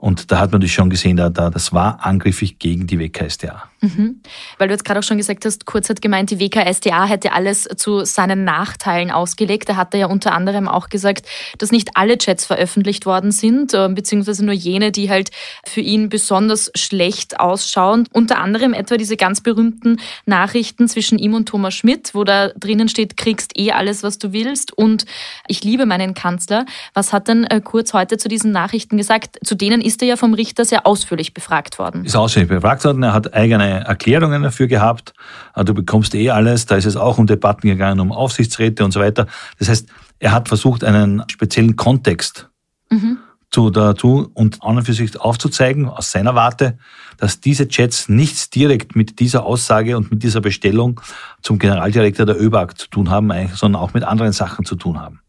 Und 0.00 0.32
da 0.32 0.38
hat 0.38 0.50
man 0.50 0.62
das 0.62 0.70
schon 0.70 0.88
gesehen, 0.88 1.18
da, 1.18 1.28
da, 1.28 1.50
das 1.50 1.74
war 1.74 2.04
angriffig 2.04 2.58
gegen 2.58 2.86
die 2.86 2.98
WKSDA. 2.98 3.64
Mhm. 3.82 4.20
Weil 4.58 4.68
du 4.68 4.74
jetzt 4.74 4.84
gerade 4.84 5.00
auch 5.00 5.04
schon 5.04 5.18
gesagt 5.18 5.44
hast, 5.44 5.66
Kurz 5.66 5.88
hat 5.88 6.02
gemeint, 6.02 6.30
die 6.30 6.38
WKSDA 6.38 7.04
hätte 7.06 7.32
alles 7.32 7.68
zu 7.76 8.04
seinen 8.04 8.44
Nachteilen 8.44 9.10
ausgelegt. 9.10 9.68
Da 9.68 9.76
hat 9.76 9.94
er 9.94 10.00
ja 10.00 10.06
unter 10.06 10.32
anderem 10.32 10.68
auch 10.68 10.88
gesagt, 10.88 11.26
dass 11.58 11.70
nicht 11.70 11.90
alle 11.94 12.16
Chats 12.16 12.46
veröffentlicht 12.46 13.04
worden 13.04 13.30
sind, 13.30 13.74
äh, 13.74 13.88
beziehungsweise 13.88 14.44
nur 14.44 14.54
jene, 14.54 14.90
die 14.90 15.10
halt 15.10 15.30
für 15.64 15.80
ihn 15.80 16.08
besonders 16.08 16.70
schlecht 16.74 17.38
ausschauen. 17.38 18.08
Unter 18.12 18.38
anderem 18.38 18.72
etwa 18.72 18.96
diese 18.96 19.16
ganz 19.16 19.42
berühmten 19.42 19.98
Nachrichten 20.24 20.88
zwischen 20.88 21.18
ihm 21.18 21.34
und 21.34 21.46
Thomas 21.46 21.74
Schmidt, 21.74 22.14
wo 22.14 22.24
da 22.24 22.48
drinnen 22.48 22.88
steht, 22.88 23.16
kriegst 23.18 23.58
eh 23.58 23.72
alles, 23.72 24.02
was 24.02 24.18
du 24.18 24.32
willst 24.32 24.76
und 24.76 25.04
ich 25.46 25.62
liebe 25.62 25.84
meinen 25.84 26.14
Kanzler. 26.14 26.64
Was 26.94 27.12
hat 27.12 27.28
denn 27.28 27.44
äh, 27.44 27.60
Kurz 27.60 27.92
heute 27.92 28.16
zu 28.16 28.28
diesen 28.28 28.50
Nachrichten 28.50 28.96
gesagt? 28.96 29.38
Zu 29.44 29.54
denen 29.54 29.80
ist 29.90 30.02
er 30.02 30.08
ja 30.08 30.16
vom 30.16 30.34
Richter 30.34 30.64
sehr 30.64 30.86
ausführlich 30.86 31.34
befragt 31.34 31.80
worden. 31.80 32.04
Ist 32.04 32.14
ausführlich 32.14 32.48
befragt 32.48 32.84
worden. 32.84 33.02
Er 33.02 33.12
hat 33.12 33.34
eigene 33.34 33.84
Erklärungen 33.84 34.44
dafür 34.44 34.68
gehabt. 34.68 35.14
Ah, 35.52 35.64
du 35.64 35.74
bekommst 35.74 36.14
eh 36.14 36.30
alles. 36.30 36.66
Da 36.66 36.76
ist 36.76 36.84
es 36.84 36.96
auch 36.96 37.18
um 37.18 37.26
Debatten 37.26 37.66
gegangen, 37.66 37.98
um 37.98 38.12
Aufsichtsräte 38.12 38.84
und 38.84 38.92
so 38.92 39.00
weiter. 39.00 39.26
Das 39.58 39.68
heißt, 39.68 39.88
er 40.20 40.30
hat 40.30 40.46
versucht, 40.46 40.84
einen 40.84 41.24
speziellen 41.28 41.74
Kontext 41.74 42.48
mhm. 42.88 43.18
zu, 43.50 43.70
dazu 43.70 44.30
und 44.34 44.62
an 44.62 44.76
und 44.76 44.84
für 44.84 44.92
sich 44.92 45.20
aufzuzeigen, 45.20 45.88
aus 45.88 46.12
seiner 46.12 46.36
Warte, 46.36 46.78
dass 47.16 47.40
diese 47.40 47.66
Chats 47.66 48.08
nichts 48.08 48.48
direkt 48.48 48.94
mit 48.94 49.18
dieser 49.18 49.44
Aussage 49.44 49.96
und 49.96 50.12
mit 50.12 50.22
dieser 50.22 50.40
Bestellung 50.40 51.00
zum 51.42 51.58
Generaldirektor 51.58 52.26
der 52.26 52.40
ÖBAG 52.40 52.78
zu 52.78 52.88
tun 52.88 53.10
haben, 53.10 53.32
sondern 53.54 53.82
auch 53.82 53.92
mit 53.92 54.04
anderen 54.04 54.32
Sachen 54.32 54.64
zu 54.64 54.76
tun 54.76 55.00
haben. 55.00 55.20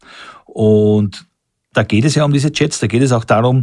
Und 0.44 1.26
da 1.72 1.82
geht 1.82 2.04
es 2.04 2.14
ja 2.14 2.24
um 2.24 2.32
diese 2.32 2.52
Chats, 2.52 2.80
da 2.80 2.86
geht 2.86 3.02
es 3.02 3.12
auch 3.12 3.24
darum, 3.24 3.62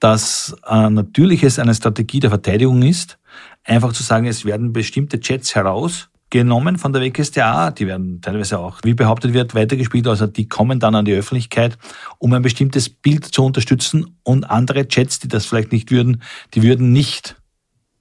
dass 0.00 0.56
äh, 0.66 0.90
natürlich 0.90 1.42
es 1.42 1.58
eine 1.58 1.74
Strategie 1.74 2.20
der 2.20 2.30
Verteidigung 2.30 2.82
ist, 2.82 3.18
einfach 3.64 3.92
zu 3.92 4.02
sagen, 4.02 4.26
es 4.26 4.44
werden 4.44 4.72
bestimmte 4.72 5.20
Chats 5.20 5.54
herausgenommen 5.54 6.78
von 6.78 6.92
der 6.92 7.02
WKStA, 7.02 7.70
die 7.70 7.86
werden 7.86 8.20
teilweise 8.20 8.58
auch, 8.58 8.80
wie 8.82 8.94
behauptet 8.94 9.32
wird, 9.32 9.54
weitergespielt, 9.54 10.06
also 10.06 10.26
die 10.26 10.48
kommen 10.48 10.80
dann 10.80 10.94
an 10.94 11.04
die 11.04 11.14
Öffentlichkeit, 11.14 11.78
um 12.18 12.32
ein 12.32 12.42
bestimmtes 12.42 12.88
Bild 12.88 13.24
zu 13.24 13.44
unterstützen. 13.44 14.18
Und 14.22 14.44
andere 14.44 14.86
Chats, 14.88 15.18
die 15.18 15.28
das 15.28 15.46
vielleicht 15.46 15.72
nicht 15.72 15.90
würden, 15.90 16.22
die 16.54 16.62
würden 16.62 16.92
nicht 16.92 17.36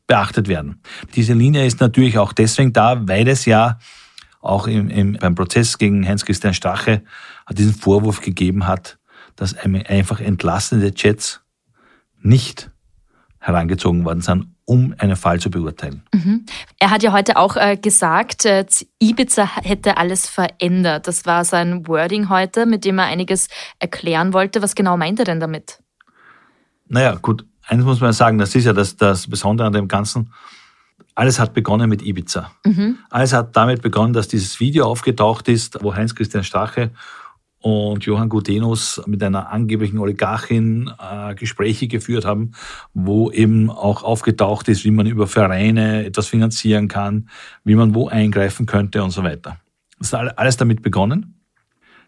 beachtet 0.07 0.47
werden. 0.47 0.81
Diese 1.15 1.33
Linie 1.33 1.65
ist 1.65 1.79
natürlich 1.79 2.17
auch 2.17 2.33
deswegen 2.33 2.73
da, 2.73 3.07
weil 3.07 3.27
es 3.27 3.45
ja 3.45 3.79
auch 4.41 4.67
im, 4.67 4.89
im, 4.89 5.13
beim 5.13 5.33
Prozess 5.33 5.77
gegen 5.77 6.07
Heinz-Christian 6.07 6.53
Strache 6.53 7.01
diesen 7.49 7.73
Vorwurf 7.73 8.21
gegeben 8.21 8.67
hat, 8.67 8.99
dass 9.35 9.55
einfach 9.55 10.19
entlastende 10.19 10.93
Chats 10.93 11.41
nicht 12.25 12.71
herangezogen 13.39 14.03
worden 14.03 14.21
sind, 14.21 14.47
um 14.65 14.95
einen 14.97 15.15
Fall 15.15 15.39
zu 15.39 15.51
beurteilen. 15.51 16.01
Mhm. 16.11 16.45
Er 16.79 16.89
hat 16.89 17.03
ja 17.03 17.13
heute 17.13 17.37
auch 17.37 17.55
äh, 17.55 17.77
gesagt, 17.77 18.45
äh, 18.45 18.65
Ibiza 18.99 19.47
hätte 19.57 19.97
alles 19.97 20.27
verändert. 20.27 21.07
Das 21.07 21.27
war 21.27 21.45
sein 21.45 21.87
Wording 21.87 22.29
heute, 22.29 22.65
mit 22.65 22.83
dem 22.83 22.97
er 22.97 23.05
einiges 23.05 23.47
erklären 23.77 24.33
wollte. 24.33 24.63
Was 24.63 24.73
genau 24.73 24.97
meint 24.97 25.19
er 25.19 25.25
denn 25.25 25.39
damit? 25.39 25.79
Naja, 26.87 27.15
gut, 27.21 27.45
eines 27.67 27.85
muss 27.85 28.01
man 28.01 28.13
sagen, 28.13 28.39
das 28.39 28.55
ist 28.55 28.65
ja 28.65 28.73
das, 28.73 28.97
das 28.97 29.29
Besondere 29.29 29.67
an 29.67 29.73
dem 29.73 29.87
Ganzen. 29.87 30.33
alles 31.13 31.39
hat 31.39 31.53
begonnen 31.53 31.89
mit 31.89 32.01
Ibiza. 32.01 32.51
Mhm. 32.65 32.97
Alles 33.09 33.33
hat 33.33 33.55
damit 33.55 33.81
begonnen, 33.81 34.13
dass 34.13 34.27
dieses 34.27 34.59
Video 34.59 34.85
aufgetaucht 34.85 35.47
ist, 35.47 35.81
wo 35.81 35.95
Heinz-Christian 35.95 36.43
Strache 36.43 36.91
und 37.65 38.05
Johann 38.05 38.29
Gudenus 38.29 39.01
mit 39.07 39.23
einer 39.23 39.49
angeblichen 39.49 39.97
Oligarchin 39.97 40.91
äh, 40.99 41.33
Gespräche 41.33 41.87
geführt 41.87 42.23
haben, 42.23 42.51
wo 42.93 43.31
eben 43.31 43.71
auch 43.71 44.03
aufgetaucht 44.03 44.67
ist, 44.67 44.85
wie 44.85 44.91
man 44.91 45.07
über 45.07 45.25
Vereine 45.25 46.05
etwas 46.05 46.27
finanzieren 46.27 46.89
kann, 46.89 47.27
wie 47.63 47.73
man 47.73 47.95
wo 47.95 48.07
eingreifen 48.07 48.67
könnte 48.67 49.03
und 49.03 49.09
so 49.09 49.23
weiter. 49.23 49.57
Das 49.97 50.13
hat 50.13 50.37
alles 50.37 50.57
damit 50.57 50.83
begonnen. 50.83 51.41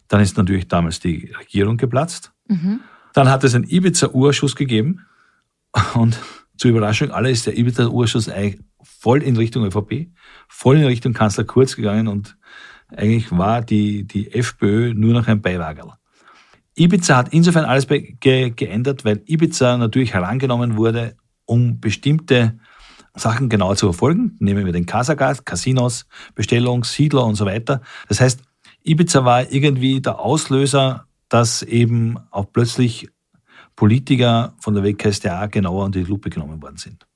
Dann 0.06 0.20
ist 0.20 0.36
natürlich 0.36 0.68
damals 0.68 1.00
die 1.00 1.32
Regierung 1.36 1.76
geplatzt. 1.76 2.30
Mhm. 2.46 2.78
Dann 3.12 3.28
hat 3.28 3.42
es 3.42 3.56
einen 3.56 3.64
Ibiza-Urschuss 3.64 4.54
gegeben 4.54 5.06
und 5.94 6.20
zur 6.56 6.70
Überraschung 6.70 7.10
aller 7.10 7.30
ist 7.30 7.48
der 7.48 7.58
Ibiza-Urschuss 7.58 8.30
voll 8.84 9.24
in 9.24 9.36
Richtung 9.36 9.64
ÖVP, 9.64 10.06
voll 10.46 10.76
in 10.76 10.84
Richtung 10.84 11.14
Kanzler 11.14 11.42
Kurz 11.42 11.74
gegangen 11.74 12.06
und 12.06 12.37
eigentlich 12.96 13.30
war 13.30 13.62
die, 13.62 14.04
die 14.04 14.32
FPÖ 14.32 14.94
nur 14.94 15.12
noch 15.12 15.28
ein 15.28 15.40
Beiwagerl. 15.42 15.92
Ibiza 16.74 17.16
hat 17.16 17.32
insofern 17.32 17.64
alles 17.64 17.86
ge 17.88 18.50
geändert, 18.50 19.04
weil 19.04 19.22
Ibiza 19.26 19.76
natürlich 19.76 20.14
herangenommen 20.14 20.76
wurde, 20.76 21.16
um 21.44 21.80
bestimmte 21.80 22.58
Sachen 23.14 23.48
genauer 23.48 23.76
zu 23.76 23.86
verfolgen. 23.86 24.36
Nehmen 24.38 24.64
wir 24.64 24.72
den 24.72 24.86
Casagas, 24.86 25.44
Casinos, 25.44 26.06
Bestellung, 26.34 26.84
Siedler 26.84 27.24
und 27.24 27.34
so 27.34 27.46
weiter. 27.46 27.80
Das 28.08 28.20
heißt, 28.20 28.42
Ibiza 28.84 29.24
war 29.24 29.50
irgendwie 29.50 30.00
der 30.00 30.20
Auslöser, 30.20 31.06
dass 31.28 31.62
eben 31.62 32.16
auch 32.30 32.46
plötzlich 32.52 33.08
Politiker 33.74 34.54
von 34.60 34.74
der 34.74 34.84
WKStA 34.84 35.46
genauer 35.46 35.84
unter 35.84 35.98
die 35.98 36.06
Lupe 36.06 36.30
genommen 36.30 36.62
worden 36.62 36.76
sind. 36.76 37.07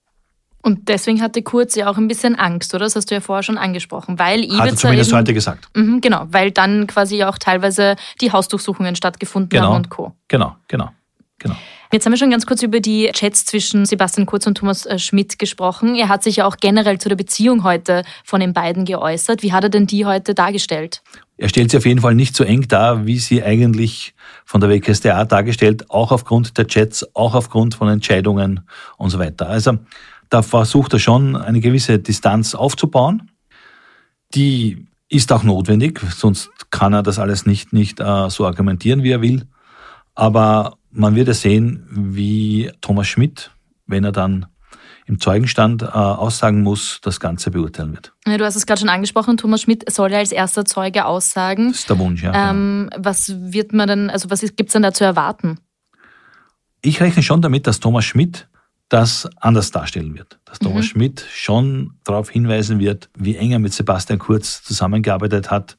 Und 0.62 0.88
deswegen 0.88 1.20
hatte 1.20 1.42
Kurz 1.42 1.74
ja 1.74 1.90
auch 1.90 1.98
ein 1.98 2.08
bisschen 2.08 2.36
Angst, 2.36 2.72
oder? 2.74 2.84
Das 2.84 2.94
hast 2.96 3.10
du 3.10 3.14
ja 3.16 3.20
vorher 3.20 3.42
schon 3.42 3.58
angesprochen, 3.58 4.18
weil 4.18 4.44
Ibiza 4.44 4.58
Hat 4.58 4.70
er 4.70 4.76
zumindest 4.76 5.10
eben, 5.10 5.18
heute 5.18 5.34
gesagt. 5.34 5.68
Mhm, 5.74 6.00
genau, 6.00 6.26
weil 6.30 6.52
dann 6.52 6.86
quasi 6.86 7.24
auch 7.24 7.36
teilweise 7.38 7.96
die 8.20 8.30
Hausdurchsuchungen 8.32 8.94
stattgefunden 8.94 9.48
Genau. 9.50 9.64
haben 9.70 9.76
und 9.76 9.90
Co. 9.90 10.12
Genau, 10.28 10.56
genau, 10.68 10.90
genau. 11.38 11.56
Jetzt 11.92 12.06
haben 12.06 12.12
wir 12.12 12.18
schon 12.18 12.30
ganz 12.30 12.46
kurz 12.46 12.62
über 12.62 12.80
die 12.80 13.10
Chats 13.12 13.44
zwischen 13.44 13.84
Sebastian 13.84 14.24
Kurz 14.24 14.46
und 14.46 14.54
Thomas 14.56 14.86
äh, 14.86 14.98
Schmidt 14.98 15.38
gesprochen. 15.38 15.94
Er 15.94 16.08
hat 16.08 16.22
sich 16.22 16.36
ja 16.36 16.46
auch 16.46 16.56
generell 16.56 16.98
zu 16.98 17.10
der 17.10 17.16
Beziehung 17.16 17.64
heute 17.64 18.02
von 18.24 18.40
den 18.40 18.54
beiden 18.54 18.86
geäußert. 18.86 19.42
Wie 19.42 19.52
hat 19.52 19.64
er 19.64 19.68
denn 19.68 19.86
die 19.86 20.06
heute 20.06 20.32
dargestellt? 20.34 21.02
Er 21.36 21.50
stellt 21.50 21.70
sie 21.70 21.76
auf 21.76 21.84
jeden 21.84 22.00
Fall 22.00 22.14
nicht 22.14 22.34
so 22.34 22.44
eng 22.44 22.66
dar, 22.68 23.04
wie 23.04 23.18
sie 23.18 23.42
eigentlich 23.42 24.14
von 24.46 24.60
der 24.62 24.70
WKStA 24.70 25.24
dargestellt, 25.26 25.90
auch 25.90 26.12
aufgrund 26.12 26.56
der 26.56 26.66
Chats, 26.66 27.04
auch 27.14 27.34
aufgrund 27.34 27.74
von 27.74 27.88
Entscheidungen 27.88 28.60
und 28.96 29.10
so 29.10 29.18
weiter. 29.18 29.48
Also 29.48 29.76
da 30.32 30.40
versucht 30.40 30.94
er 30.94 30.98
schon 30.98 31.36
eine 31.36 31.60
gewisse 31.60 31.98
Distanz 31.98 32.54
aufzubauen. 32.54 33.30
Die 34.34 34.86
ist 35.10 35.30
auch 35.30 35.42
notwendig, 35.42 36.00
sonst 36.16 36.50
kann 36.70 36.94
er 36.94 37.02
das 37.02 37.18
alles 37.18 37.44
nicht, 37.44 37.74
nicht 37.74 38.00
äh, 38.00 38.30
so 38.30 38.46
argumentieren, 38.46 39.02
wie 39.02 39.10
er 39.10 39.20
will. 39.20 39.46
Aber 40.14 40.78
man 40.90 41.14
wird 41.14 41.28
ja 41.28 41.34
sehen, 41.34 41.86
wie 41.90 42.72
Thomas 42.80 43.08
Schmidt, 43.08 43.50
wenn 43.86 44.04
er 44.04 44.12
dann 44.12 44.46
im 45.04 45.20
Zeugenstand 45.20 45.82
äh, 45.82 45.86
aussagen 45.86 46.62
muss, 46.62 47.00
das 47.02 47.20
Ganze 47.20 47.50
beurteilen 47.50 47.92
wird. 47.92 48.14
Ja, 48.26 48.38
Du 48.38 48.44
hast 48.46 48.56
es 48.56 48.64
gerade 48.64 48.80
schon 48.80 48.88
angesprochen, 48.88 49.36
Thomas 49.36 49.60
Schmidt 49.60 49.90
soll 49.92 50.12
ja 50.12 50.18
als 50.18 50.32
erster 50.32 50.64
Zeuge 50.64 51.04
aussagen. 51.04 51.68
Das 51.72 51.80
ist 51.80 51.90
der 51.90 51.98
Wunsch, 51.98 52.22
ja. 52.22 52.30
genau. 52.30 52.50
Ähm, 52.50 52.90
was 52.96 53.34
wird 53.52 53.74
man 53.74 53.86
denn, 53.86 54.08
also 54.08 54.30
was 54.30 54.40
gibt 54.40 54.68
es 54.68 54.72
denn 54.72 54.82
da 54.82 54.94
zu 54.94 55.04
erwarten? 55.04 55.58
Ich 56.80 57.02
rechne 57.02 57.22
schon 57.22 57.42
damit, 57.42 57.66
dass 57.66 57.80
Thomas 57.80 58.06
Schmidt 58.06 58.48
das 58.92 59.28
anders 59.40 59.70
darstellen 59.70 60.14
wird. 60.14 60.38
Dass 60.44 60.58
Thomas 60.58 60.84
Schmidt 60.84 61.24
schon 61.32 61.94
darauf 62.04 62.28
hinweisen 62.28 62.78
wird, 62.78 63.08
wie 63.16 63.36
eng 63.36 63.52
er 63.52 63.58
mit 63.58 63.72
Sebastian 63.72 64.18
Kurz 64.18 64.62
zusammengearbeitet 64.62 65.50
hat. 65.50 65.78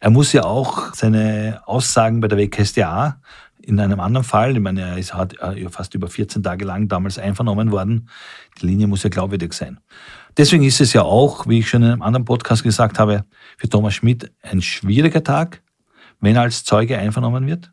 Er 0.00 0.10
muss 0.10 0.32
ja 0.32 0.44
auch 0.44 0.94
seine 0.94 1.60
Aussagen 1.66 2.20
bei 2.20 2.28
der 2.28 2.38
WKStA 2.38 3.20
in 3.66 3.80
einem 3.80 4.00
anderen 4.00 4.24
Fall, 4.24 4.56
ich 4.56 4.62
meine, 4.62 4.82
er 4.82 4.98
ist 4.98 5.14
hat 5.14 5.38
äh, 5.40 5.68
fast 5.70 5.94
über 5.94 6.08
14 6.08 6.42
Tage 6.42 6.64
lang 6.64 6.88
damals 6.88 7.18
einvernommen 7.18 7.70
worden. 7.70 8.08
Die 8.60 8.66
Linie 8.66 8.86
muss 8.86 9.02
ja 9.02 9.10
glaubwürdig 9.10 9.52
sein. 9.52 9.80
Deswegen 10.36 10.64
ist 10.64 10.80
es 10.80 10.92
ja 10.92 11.02
auch, 11.02 11.46
wie 11.46 11.60
ich 11.60 11.68
schon 11.68 11.82
in 11.82 11.92
einem 11.92 12.02
anderen 12.02 12.24
Podcast 12.24 12.62
gesagt 12.62 12.98
habe, 12.98 13.24
für 13.56 13.68
Thomas 13.68 13.94
Schmidt 13.94 14.30
ein 14.42 14.60
schwieriger 14.60 15.22
Tag, 15.22 15.62
wenn 16.20 16.36
er 16.36 16.42
als 16.42 16.64
Zeuge 16.64 16.98
einvernommen 16.98 17.46
wird. 17.46 17.72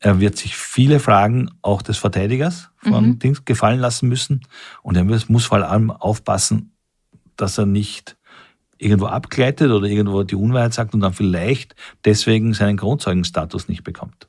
Er 0.00 0.20
wird 0.20 0.36
sich 0.36 0.56
viele 0.56 1.00
Fragen 1.00 1.50
auch 1.62 1.82
des 1.82 1.98
Verteidigers 1.98 2.70
von 2.76 3.18
Dings 3.18 3.44
gefallen 3.44 3.80
lassen 3.80 4.08
müssen. 4.08 4.42
Und 4.82 4.96
er 4.96 5.04
muss, 5.04 5.44
vor 5.44 5.58
allem 5.58 5.90
aufpassen, 5.90 6.72
dass 7.36 7.58
er 7.58 7.66
nicht 7.66 8.16
irgendwo 8.78 9.06
abgleitet 9.06 9.70
oder 9.70 9.88
irgendwo 9.88 10.22
die 10.22 10.36
Unwahrheit 10.36 10.72
sagt 10.72 10.94
und 10.94 11.00
dann 11.00 11.12
vielleicht 11.12 11.74
deswegen 12.04 12.54
seinen 12.54 12.76
Grundzeugenstatus 12.76 13.68
nicht 13.68 13.82
bekommt. 13.82 14.28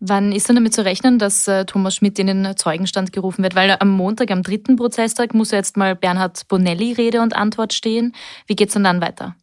Wann 0.00 0.32
ist 0.32 0.48
denn 0.48 0.56
damit 0.56 0.74
zu 0.74 0.84
rechnen, 0.84 1.18
dass 1.18 1.48
äh, 1.48 1.64
Thomas 1.64 1.94
Schmidt 1.94 2.18
in 2.18 2.26
den 2.26 2.56
Zeugenstand 2.56 3.12
gerufen 3.12 3.42
wird? 3.42 3.54
Weil 3.54 3.76
am 3.78 3.90
Montag, 3.90 4.30
am 4.30 4.42
dritten 4.42 4.76
Prozesstag, 4.76 5.32
muss 5.32 5.52
ja 5.52 5.58
jetzt 5.58 5.76
mal 5.76 5.94
Bernhard 5.96 6.46
Bonelli 6.48 6.92
Rede 6.92 7.22
und 7.22 7.34
Antwort 7.34 7.72
stehen. 7.72 8.14
Wie 8.46 8.56
geht's 8.56 8.74
denn 8.74 8.84
dann 8.84 9.00
weiter? 9.00 9.36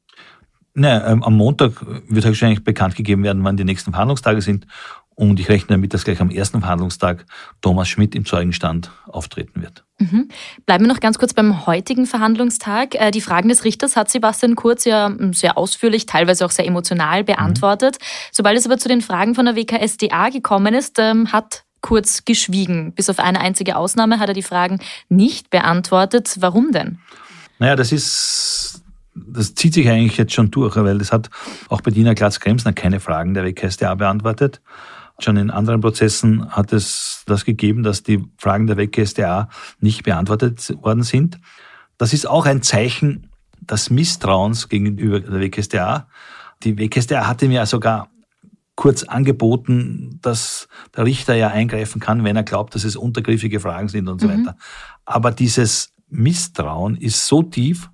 Naja, 0.74 1.12
ähm, 1.12 1.24
am 1.24 1.36
Montag 1.36 1.86
wird 2.08 2.26
wahrscheinlich 2.26 2.64
bekannt 2.64 2.96
gegeben 2.96 3.24
werden, 3.24 3.44
wann 3.44 3.58
die 3.58 3.66
nächsten 3.66 3.92
Verhandlungstage 3.92 4.42
sind. 4.42 4.68
Und 5.16 5.40
ich 5.40 5.50
rechne 5.50 5.76
damit, 5.76 5.94
dass 5.94 6.06
gleich 6.06 6.22
am 6.22 6.32
ersten 6.32 6.62
Verhandlungstag 6.62 7.26
Thomas 7.62 7.90
Schmidt 7.90 8.16
im 8.16 8.26
Zeugenstand 8.26 8.92
auftreten 9.08 9.62
wird. 9.62 9.84
Mhm. 10.00 10.30
Bleiben 10.66 10.86
wir 10.86 10.92
noch 10.92 11.02
ganz 11.02 11.20
kurz 11.20 11.34
beim 11.34 11.68
heutigen 11.68 12.08
Verhandlungstag. 12.08 12.96
Äh, 12.96 13.12
Die 13.12 13.22
Fragen 13.22 13.50
des 13.50 13.66
Richters 13.66 13.96
hat 13.96 14.10
Sebastian 14.10 14.56
Kurz 14.56 14.86
ja 14.86 15.10
mm, 15.10 15.34
sehr 15.34 15.58
ausführlich, 15.58 16.06
teilweise 16.06 16.46
auch 16.46 16.52
sehr 16.52 16.66
emotional 16.66 17.24
beantwortet. 17.24 17.98
Sobald 18.32 18.58
es 18.58 18.66
aber 18.66 18.78
zu 18.78 18.88
den 18.88 19.02
Fragen 19.02 19.36
von 19.36 19.46
der 19.46 19.56
WKSDA 19.56 20.30
gekommen 20.30 20.74
ist, 20.74 20.98
ähm, 20.98 21.32
hat 21.32 21.66
Kurz 21.82 22.26
geschwiegen. 22.26 22.94
Bis 22.94 23.10
auf 23.10 23.20
eine 23.20 23.42
einzige 23.42 23.76
Ausnahme 23.76 24.20
hat 24.20 24.30
er 24.30 24.36
die 24.36 24.44
Fragen 24.44 24.80
nicht 25.10 25.50
beantwortet. 25.50 26.38
Warum 26.40 26.72
denn? 26.72 27.00
Naja, 27.58 27.76
das 27.76 27.92
ist, 27.92 28.81
das 29.14 29.56
zieht 29.56 29.74
sich 29.74 29.90
eigentlich 29.90 30.18
jetzt 30.18 30.34
schon 30.34 30.52
durch, 30.52 30.76
weil 30.76 30.98
das 30.98 31.12
hat 31.12 31.30
auch 31.70 31.82
bei 31.82 31.92
Dina 31.92 32.14
Glatz-Kremsner 32.14 32.74
keine 32.74 33.00
Fragen 33.00 33.34
der 33.34 33.46
WKStA 33.46 33.96
beantwortet. 33.96 34.62
Schon 35.20 35.38
in 35.38 35.52
anderen 35.52 35.82
Prozessen 35.82 36.50
hat 36.50 36.74
es 36.74 37.24
das 37.28 37.46
gegeben, 37.46 37.84
dass 37.84 38.04
die 38.04 38.24
Fragen 38.38 38.68
der 38.68 38.78
WKStA 38.78 39.50
nicht 39.80 40.04
beantwortet 40.04 40.76
worden 40.82 41.04
sind. 41.04 41.40
Das 41.98 42.14
ist 42.14 42.28
auch 42.28 42.46
ein 42.46 42.64
Zeichen 42.64 43.30
des 43.60 43.90
Misstrauens 43.90 44.70
gegenüber 44.70 45.20
der 45.20 45.40
WKStA. 45.40 46.08
Die 46.64 46.78
WKStA 46.78 47.28
hatte 47.28 47.48
mir 47.48 47.66
sogar 47.66 48.10
kurz 48.76 49.04
angeboten, 49.04 50.18
dass 50.22 50.68
der 50.96 51.06
Richter 51.06 51.36
ja 51.36 51.50
eingreifen 51.50 52.00
kann, 52.00 52.24
wenn 52.24 52.36
er 52.36 52.44
glaubt, 52.44 52.74
dass 52.74 52.84
es 52.84 52.96
untergriffige 52.96 53.60
Fragen 53.60 53.90
sind 53.90 54.08
und 54.08 54.22
so 54.22 54.28
weiter. 54.28 54.58
Aber 55.06 55.32
dieses 55.32 55.94
Misstrauen 56.10 56.96
ist 56.96 57.28
so 57.28 57.44
tief, 57.44 57.92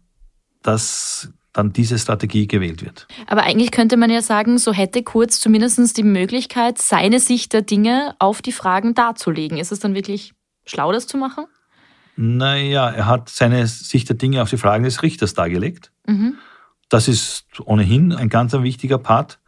dass 0.61 1.31
dann 1.53 1.73
diese 1.73 1.97
Strategie 1.97 2.47
gewählt 2.47 2.83
wird. 2.83 3.07
Aber 3.25 3.43
eigentlich 3.43 3.71
könnte 3.71 3.97
man 3.97 4.11
ja 4.11 4.21
sagen, 4.21 4.57
so 4.59 4.73
hätte 4.73 5.01
Kurz 5.01 5.39
zumindest 5.39 5.97
die 5.97 6.03
Möglichkeit, 6.03 6.77
seine 6.77 7.19
Sicht 7.19 7.53
der 7.53 7.63
Dinge 7.63 8.15
auf 8.19 8.41
die 8.41 8.51
Fragen 8.51 8.93
darzulegen. 8.93 9.57
Ist 9.57 9.71
es 9.71 9.79
dann 9.79 9.95
wirklich 9.95 10.33
schlau, 10.65 10.91
das 10.91 11.07
zu 11.07 11.17
machen? 11.17 11.45
Naja, 12.15 12.89
er 12.89 13.05
hat 13.07 13.29
seine 13.29 13.65
Sicht 13.67 14.09
der 14.09 14.15
Dinge 14.15 14.41
auf 14.41 14.49
die 14.49 14.57
Fragen 14.57 14.83
des 14.83 15.03
Richters 15.03 15.33
dargelegt. 15.33 15.91
Mhm. 16.07 16.35
Das 16.89 17.07
ist 17.07 17.45
ohnehin 17.65 18.13
ein 18.13 18.29
ganz 18.29 18.53
ein 18.53 18.63
wichtiger 18.63 18.97
Part. 18.97 19.39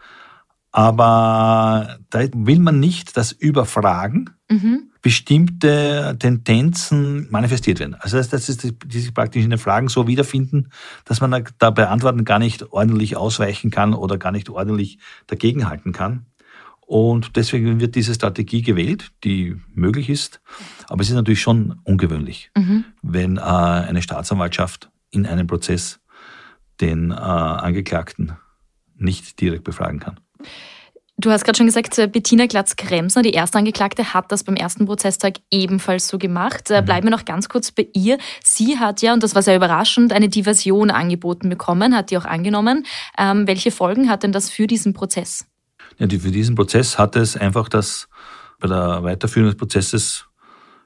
Aber 0.72 1.98
da 2.10 2.20
will 2.34 2.60
man 2.60 2.80
nicht, 2.80 3.18
dass 3.18 3.32
über 3.32 3.66
Fragen 3.66 4.30
Mhm. 4.50 4.90
bestimmte 5.02 6.16
Tendenzen 6.20 7.28
manifestiert 7.30 7.80
werden. 7.80 7.96
Also 7.96 8.18
das, 8.18 8.30
das 8.30 8.50
ist 8.50 8.64
die, 8.64 8.74
sich 9.00 9.14
praktisch 9.14 9.44
in 9.44 9.50
den 9.52 9.60
Fragen 9.60 9.88
so 9.90 10.08
wiederfinden, 10.08 10.70
dass 11.06 11.22
man 11.22 11.32
da- 11.32 11.42
da 11.60 11.70
bei 11.70 11.88
Antworten 11.88 12.26
gar 12.26 12.40
nicht 12.40 12.72
ordentlich 12.72 13.16
ausweichen 13.16 13.70
kann 13.72 13.94
oder 13.94 14.18
gar 14.18 14.32
nicht 14.32 14.50
ordentlich 14.50 15.00
dagegenhalten 15.28 15.94
kann. 15.94 16.26
Und 16.82 17.36
deswegen 17.36 17.80
wird 17.80 17.94
diese 17.96 18.16
Strategie 18.16 18.64
gewählt, 18.64 19.12
die 19.24 19.56
möglich 19.74 20.10
ist. 20.10 20.42
Aber 20.88 21.02
es 21.04 21.10
ist 21.10 21.16
natürlich 21.16 21.42
schon 21.42 21.80
ungewöhnlich, 21.84 22.50
Mhm. 22.58 22.86
wenn 23.04 23.38
äh, 23.38 23.42
eine 23.42 24.02
Staatsanwaltschaft 24.02 24.90
in 25.12 25.26
einem 25.28 25.46
Prozess 25.46 26.00
den 26.82 27.12
äh, 27.12 27.16
Angeklagten 27.16 28.34
nicht 28.98 29.40
direkt 29.40 29.64
befragen 29.64 30.00
kann. 30.00 30.20
Du 31.22 31.32
hast 31.32 31.44
gerade 31.44 31.58
schon 31.58 31.66
gesagt, 31.66 31.98
äh, 31.98 32.08
Bettina 32.08 32.46
Glatz-Kremsner, 32.46 33.24
die 33.24 33.32
erste 33.34 33.58
Angeklagte, 33.58 34.14
hat 34.14 34.32
das 34.32 34.46
beim 34.46 34.56
ersten 34.56 34.86
Prozesstag 34.86 35.40
ebenfalls 35.52 36.08
so 36.08 36.18
gemacht. 36.18 36.72
Äh, 36.72 36.82
Bleiben 36.82 37.08
wir 37.08 37.12
noch 37.12 37.26
ganz 37.26 37.50
kurz 37.50 37.72
bei 37.72 37.90
ihr. 37.94 38.18
Sie 38.42 38.80
hat 38.80 39.02
ja, 39.02 39.14
und 39.14 39.22
das 39.22 39.36
war 39.36 39.42
sehr 39.42 39.58
überraschend, 39.58 40.14
eine 40.14 40.30
Diversion 40.30 40.92
angeboten 40.92 41.50
bekommen, 41.50 41.94
hat 41.94 42.12
die 42.12 42.18
auch 42.18 42.24
angenommen. 42.24 42.86
Ähm, 43.18 43.48
welche 43.48 43.72
Folgen 43.72 44.10
hat 44.10 44.24
denn 44.24 44.32
das 44.32 44.50
für 44.50 44.66
diesen 44.66 44.94
Prozess? 44.94 45.46
Ja, 45.98 46.08
für 46.08 46.32
diesen 46.32 46.56
Prozess 46.56 46.98
hat 46.98 47.18
es 47.18 47.36
einfach, 47.36 47.68
dass 47.68 48.08
bei 48.60 48.70
der 48.70 49.04
Weiterführung 49.04 49.50
des 49.50 49.58
Prozesses 49.58 50.26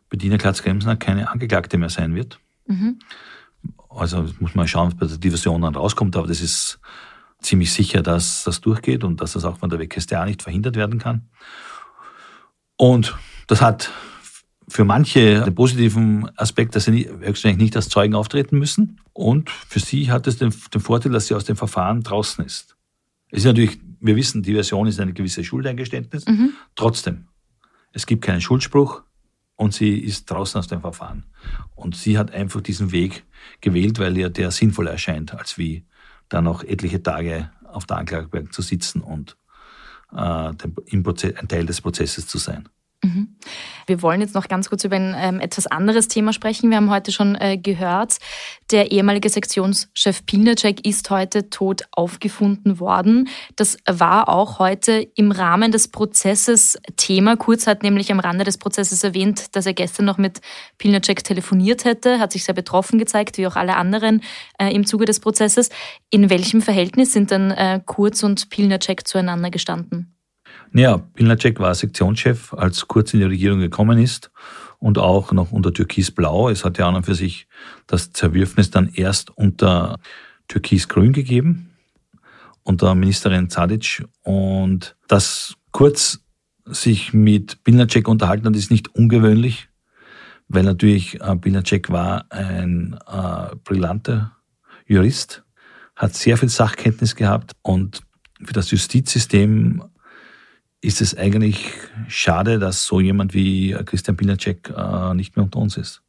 Bettina 0.09 0.37
Klatz-Kremsner 0.37 0.95
keine 0.95 1.29
Angeklagte 1.29 1.77
mehr 1.77 1.89
sein 1.89 2.15
wird. 2.15 2.39
Mhm. 2.65 2.97
Also 3.89 4.25
muss 4.39 4.55
man 4.55 4.67
schauen, 4.67 4.87
was 4.87 4.95
bei 4.97 5.05
der 5.05 5.17
Diversion 5.17 5.61
dann 5.61 5.75
rauskommt, 5.75 6.15
aber 6.15 6.25
das 6.25 6.41
ist 6.41 6.79
ziemlich 7.43 7.71
sicher, 7.71 8.01
dass 8.01 8.43
das 8.43 8.61
durchgeht 8.61 9.03
und 9.03 9.21
dass 9.21 9.33
das 9.33 9.45
auch 9.45 9.57
von 9.57 9.69
der 9.69 9.79
WKStA 9.79 10.25
nicht 10.25 10.41
verhindert 10.41 10.75
werden 10.75 10.99
kann. 10.99 11.29
Und 12.77 13.15
das 13.47 13.61
hat 13.61 13.91
für 14.67 14.85
manche 14.85 15.43
den 15.43 15.55
positiven 15.55 16.29
Aspekt, 16.37 16.75
dass 16.75 16.85
sie 16.85 17.07
höchstwahrscheinlich 17.07 17.57
nicht 17.57 17.75
als 17.75 17.89
Zeugen 17.89 18.15
auftreten 18.15 18.57
müssen. 18.57 19.01
Und 19.11 19.49
für 19.49 19.79
sie 19.79 20.09
hat 20.09 20.25
es 20.27 20.37
den, 20.37 20.53
den 20.73 20.81
Vorteil, 20.81 21.11
dass 21.11 21.27
sie 21.27 21.35
aus 21.35 21.45
dem 21.45 21.55
Verfahren 21.55 22.01
draußen 22.01 22.43
ist. 22.43 22.75
Es 23.29 23.39
ist 23.39 23.45
natürlich, 23.45 23.79
wir 23.99 24.15
wissen, 24.15 24.43
Diversion 24.43 24.87
ist 24.87 24.99
eine 24.99 25.13
gewisse 25.13 25.43
Schuldeingeständnis. 25.43 26.25
Mhm. 26.25 26.53
Trotzdem, 26.75 27.27
es 27.91 28.05
gibt 28.05 28.23
keinen 28.23 28.41
Schuldspruch 28.41 29.03
und 29.55 29.73
sie 29.73 29.97
ist 29.97 30.29
draußen 30.29 30.59
aus 30.59 30.67
dem 30.67 30.81
Verfahren. 30.81 31.25
Und 31.75 31.95
sie 31.95 32.17
hat 32.17 32.31
einfach 32.31 32.61
diesen 32.61 32.91
Weg 32.91 33.23
gewählt, 33.61 33.99
weil 33.99 34.17
ihr 34.17 34.29
der 34.29 34.51
sinnvoller 34.51 34.91
erscheint, 34.91 35.33
als 35.33 35.57
wie 35.57 35.85
da 36.33 36.41
noch 36.41 36.63
etliche 36.63 37.03
Tage 37.03 37.51
auf 37.63 37.85
der 37.85 37.97
Anklagebank 37.97 38.53
zu 38.53 38.61
sitzen 38.61 39.01
und 39.01 39.37
äh, 40.11 40.53
ein 41.39 41.47
Teil 41.47 41.65
des 41.65 41.81
Prozesses 41.81 42.27
zu 42.27 42.37
sein. 42.37 42.69
Mhm. 43.03 43.35
Wir 43.85 44.01
wollen 44.01 44.21
jetzt 44.21 44.33
noch 44.33 44.47
ganz 44.47 44.69
kurz 44.69 44.85
über 44.85 44.95
ein 44.95 45.13
ähm, 45.17 45.39
etwas 45.41 45.67
anderes 45.67 46.07
Thema 46.07 46.31
sprechen. 46.31 46.69
Wir 46.69 46.77
haben 46.77 46.89
heute 46.89 47.11
schon 47.11 47.35
äh, 47.35 47.57
gehört, 47.57 48.17
der 48.71 48.91
ehemalige 48.91 49.27
Sektionschef 49.29 50.25
Pilnacek 50.25 50.87
ist 50.87 51.09
heute 51.09 51.49
tot 51.49 51.83
aufgefunden 51.91 52.79
worden. 52.79 53.27
Das 53.57 53.77
war 53.85 54.29
auch 54.29 54.59
heute 54.59 55.05
im 55.15 55.31
Rahmen 55.31 55.73
des 55.73 55.89
Prozesses 55.89 56.77
Thema. 56.95 57.35
Kurz 57.35 57.67
hat 57.67 57.83
nämlich 57.83 58.09
am 58.11 58.21
Rande 58.21 58.45
des 58.45 58.57
Prozesses 58.57 59.03
erwähnt, 59.03 59.55
dass 59.55 59.65
er 59.65 59.73
gestern 59.73 60.05
noch 60.05 60.17
mit 60.17 60.39
Pilnacek 60.77 61.23
telefoniert 61.23 61.83
hätte, 61.83 62.19
hat 62.19 62.31
sich 62.31 62.45
sehr 62.45 62.55
betroffen 62.55 62.99
gezeigt, 62.99 63.37
wie 63.37 63.47
auch 63.47 63.57
alle 63.57 63.75
anderen 63.75 64.21
äh, 64.59 64.73
im 64.73 64.85
Zuge 64.85 65.03
des 65.03 65.19
Prozesses. 65.19 65.69
In 66.09 66.29
welchem 66.29 66.61
Verhältnis 66.61 67.11
sind 67.11 67.31
dann 67.31 67.51
äh, 67.51 67.81
Kurz 67.85 68.23
und 68.23 68.49
Pilnacek 68.49 69.05
zueinander 69.05 69.49
gestanden? 69.49 70.12
Naja, 70.75 70.97
Pilnacek 70.97 71.59
war 71.59 71.75
Sektionschef, 71.75 72.51
als 72.51 72.87
Kurz 72.87 73.13
in 73.13 73.19
die 73.19 73.27
Regierung 73.27 73.59
gekommen 73.59 73.99
ist 73.99 74.31
und 74.79 74.97
auch 74.97 75.31
noch 75.31 75.51
unter 75.51 75.71
Türkis-Blau. 75.71 76.49
Es 76.49 76.65
hat 76.65 76.79
ja 76.79 76.87
an 76.87 76.95
und 76.95 77.05
für 77.05 77.13
sich 77.13 77.47
das 77.85 78.11
Zerwürfnis 78.11 78.71
dann 78.71 78.89
erst 78.91 79.29
unter 79.37 79.99
Türkis-Grün 80.47 81.13
gegeben, 81.13 81.69
unter 82.63 82.95
Ministerin 82.95 83.51
Zadic. 83.51 84.03
Und 84.23 84.95
dass 85.07 85.53
Kurz 85.71 86.21
sich 86.65 87.13
mit 87.13 87.63
Pilnacek 87.63 88.07
unterhalten 88.07 88.47
hat, 88.47 88.55
ist 88.55 88.71
nicht 88.71 88.95
ungewöhnlich, 88.95 89.69
weil 90.47 90.63
natürlich 90.63 91.21
äh, 91.21 91.35
Pilnacek 91.35 91.91
war 91.91 92.25
ein 92.31 92.97
äh, 93.07 93.55
brillanter 93.63 94.37
Jurist, 94.87 95.43
hat 95.95 96.15
sehr 96.15 96.35
viel 96.35 96.49
Sachkenntnis 96.49 97.15
gehabt 97.15 97.51
und 97.61 98.01
für 98.43 98.53
das 98.53 98.71
Justizsystem 98.71 99.83
ist 100.83 101.01
es 101.01 101.17
eigentlich 101.17 101.71
schade, 102.07 102.59
dass 102.59 102.85
so 102.85 102.99
jemand 102.99 103.33
wie 103.33 103.75
Christian 103.85 104.17
Pilnacek 104.17 104.73
äh, 104.75 105.13
nicht 105.13 105.35
mehr 105.35 105.45
unter 105.45 105.59
uns 105.59 105.77
ist. 105.77 106.01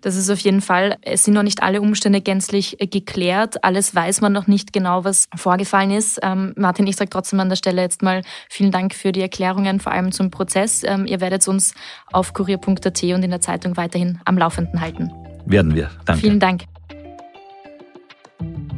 Das 0.00 0.16
ist 0.16 0.28
auf 0.30 0.40
jeden 0.40 0.60
Fall, 0.60 0.96
es 1.02 1.22
sind 1.22 1.34
noch 1.34 1.44
nicht 1.44 1.62
alle 1.62 1.80
Umstände 1.80 2.20
gänzlich 2.20 2.80
äh, 2.80 2.88
geklärt. 2.88 3.62
Alles 3.62 3.94
weiß 3.94 4.20
man 4.20 4.32
noch 4.32 4.48
nicht 4.48 4.72
genau, 4.72 5.04
was 5.04 5.28
vorgefallen 5.36 5.92
ist. 5.92 6.18
Ähm, 6.22 6.52
Martin, 6.56 6.88
ich 6.88 6.96
sage 6.96 7.10
trotzdem 7.10 7.38
an 7.38 7.48
der 7.48 7.56
Stelle 7.56 7.80
jetzt 7.80 8.02
mal 8.02 8.22
vielen 8.50 8.72
Dank 8.72 8.94
für 8.94 9.12
die 9.12 9.20
Erklärungen, 9.20 9.78
vor 9.78 9.92
allem 9.92 10.10
zum 10.10 10.32
Prozess. 10.32 10.82
Ähm, 10.84 11.06
ihr 11.06 11.20
werdet 11.20 11.46
uns 11.46 11.72
auf 12.10 12.34
kurier.at 12.34 13.02
und 13.04 13.22
in 13.22 13.30
der 13.30 13.40
Zeitung 13.40 13.76
weiterhin 13.76 14.18
am 14.24 14.36
Laufenden 14.36 14.80
halten. 14.80 15.12
Werden 15.46 15.76
wir. 15.76 15.90
Danke. 16.04 16.22
Vielen 16.22 16.40
Dank. 16.40 16.71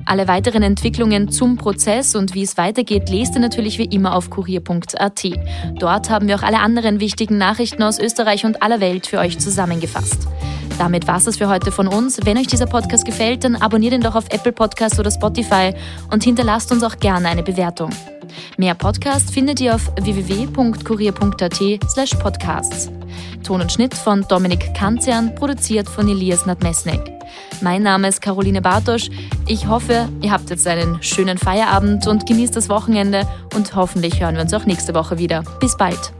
Alle 0.07 0.29
weiteren 0.29 0.63
Entwicklungen 0.63 1.31
zum 1.31 1.57
Prozess 1.57 2.15
und 2.15 2.35
wie 2.35 2.43
es 2.43 2.57
weitergeht, 2.57 3.09
lest 3.09 3.35
ihr 3.35 3.41
natürlich 3.41 3.79
wie 3.79 3.85
immer 3.85 4.15
auf 4.15 4.31
kurier.at. 4.31 5.25
Dort 5.79 6.11
haben 6.11 6.29
wir 6.29 6.37
auch 6.37 6.43
alle 6.43 6.59
anderen 6.59 7.01
wichtigen 7.01 7.39
Nachrichten 7.39 7.83
aus 7.83 7.99
Österreich 7.99 8.45
und 8.45 8.63
aller 8.63 8.81
Welt 8.81 9.07
für 9.07 9.19
euch 9.19 9.39
zusammengefasst. 9.39 10.29
Damit 10.79 11.07
war 11.07 11.17
es 11.17 11.37
für 11.37 11.49
heute 11.49 11.71
von 11.71 11.87
uns. 11.89 12.19
Wenn 12.25 12.37
euch 12.37 12.49
dieser 12.49 12.67
Podcast 12.67 13.05
gefällt, 13.05 13.45
dann 13.45 13.57
abonniert 13.57 13.95
ihn 13.95 14.01
doch 14.01 14.15
auf 14.15 14.25
Apple 14.31 14.53
Podcasts 14.53 14.99
oder 14.99 15.11
Spotify 15.11 15.73
und 16.11 16.25
hinterlasst 16.25 16.73
uns 16.73 16.83
auch 16.83 16.99
gerne 16.99 17.29
eine 17.29 17.43
Bewertung. 17.43 17.91
Mehr 18.57 18.75
Podcasts 18.75 19.31
findet 19.31 19.61
ihr 19.61 19.75
auf 19.75 19.91
www.kurier.at 20.01 21.63
slash 21.89 22.15
podcasts. 22.15 22.91
Ton 23.43 23.61
und 23.61 23.73
Schnitt 23.73 23.95
von 23.95 24.25
Dominik 24.29 24.75
Kanzian, 24.75 25.35
produziert 25.35 25.89
von 25.89 26.09
Elias 26.09 26.47
Nadmesnik. 26.47 27.01
Mein 27.61 27.83
Name 27.83 28.09
ist 28.09 28.21
Caroline 28.21 28.63
Bartosch. 28.63 29.11
Ich 29.47 29.67
hoffe, 29.67 30.09
ihr 30.21 30.33
habt 30.33 30.51
jetzt 30.51 30.67
einen 30.67 31.03
schönen 31.03 31.39
Feierabend 31.39 32.07
und 32.07 32.27
genießt 32.27 32.57
das 32.57 32.69
Wochenende 32.69 33.27
und 33.55 33.75
hoffentlich 33.75 34.21
hören 34.21 34.35
wir 34.35 34.43
uns 34.43 34.55
auch 34.55 34.67
nächste 34.67 34.95
Woche 34.95 35.19
wieder. 35.19 35.43
Bis 35.61 35.77
bald. 35.77 36.13